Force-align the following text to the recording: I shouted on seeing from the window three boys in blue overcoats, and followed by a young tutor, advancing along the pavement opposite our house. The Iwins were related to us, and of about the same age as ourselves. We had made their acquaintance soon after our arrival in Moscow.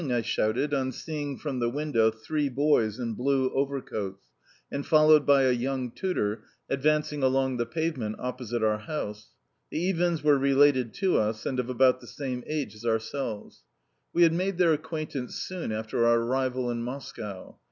I 0.11 0.21
shouted 0.23 0.73
on 0.73 0.91
seeing 0.91 1.37
from 1.37 1.59
the 1.59 1.69
window 1.69 2.09
three 2.09 2.49
boys 2.49 2.97
in 2.97 3.13
blue 3.13 3.51
overcoats, 3.51 4.25
and 4.71 4.83
followed 4.83 5.27
by 5.27 5.43
a 5.43 5.51
young 5.51 5.91
tutor, 5.91 6.41
advancing 6.67 7.21
along 7.21 7.57
the 7.57 7.67
pavement 7.67 8.15
opposite 8.17 8.63
our 8.63 8.79
house. 8.79 9.35
The 9.69 9.91
Iwins 9.93 10.23
were 10.23 10.39
related 10.39 10.95
to 10.95 11.19
us, 11.19 11.45
and 11.45 11.59
of 11.59 11.69
about 11.69 12.01
the 12.01 12.07
same 12.07 12.43
age 12.47 12.73
as 12.73 12.83
ourselves. 12.83 13.61
We 14.11 14.23
had 14.23 14.33
made 14.33 14.57
their 14.57 14.73
acquaintance 14.73 15.35
soon 15.35 15.71
after 15.71 16.03
our 16.07 16.17
arrival 16.19 16.71
in 16.71 16.81
Moscow. 16.81 17.59